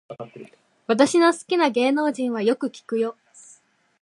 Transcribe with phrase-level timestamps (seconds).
[0.87, 3.15] 私の好きな芸能人はよく聞くよ